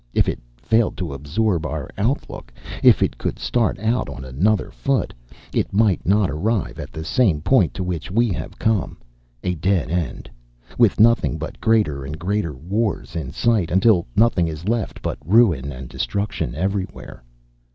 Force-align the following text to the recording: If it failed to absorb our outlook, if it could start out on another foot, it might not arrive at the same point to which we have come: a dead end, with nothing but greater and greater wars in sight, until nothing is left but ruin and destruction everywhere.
If 0.15 0.27
it 0.27 0.39
failed 0.57 0.97
to 0.97 1.13
absorb 1.13 1.63
our 1.63 1.87
outlook, 1.95 2.51
if 2.81 3.03
it 3.03 3.19
could 3.19 3.37
start 3.37 3.77
out 3.77 4.09
on 4.09 4.25
another 4.25 4.71
foot, 4.71 5.13
it 5.53 5.71
might 5.71 6.03
not 6.07 6.31
arrive 6.31 6.79
at 6.79 6.91
the 6.91 7.03
same 7.05 7.39
point 7.39 7.75
to 7.75 7.83
which 7.83 8.09
we 8.09 8.29
have 8.29 8.57
come: 8.57 8.97
a 9.43 9.53
dead 9.53 9.91
end, 9.91 10.27
with 10.75 10.99
nothing 10.99 11.37
but 11.37 11.61
greater 11.61 12.03
and 12.03 12.17
greater 12.17 12.53
wars 12.55 13.15
in 13.15 13.31
sight, 13.31 13.69
until 13.69 14.07
nothing 14.15 14.47
is 14.47 14.67
left 14.67 15.03
but 15.03 15.19
ruin 15.23 15.71
and 15.71 15.87
destruction 15.87 16.55
everywhere. 16.55 17.21